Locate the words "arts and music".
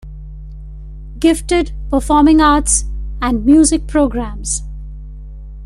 2.41-3.85